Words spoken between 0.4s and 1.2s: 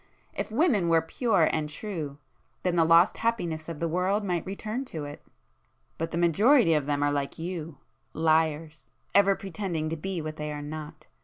women were